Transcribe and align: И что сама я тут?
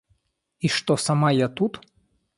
И 0.59 0.67
что 0.67 0.97
сама 0.97 1.29
я 1.31 1.47
тут? 1.47 1.79